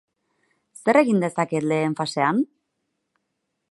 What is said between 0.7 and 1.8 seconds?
Zer egin dezaket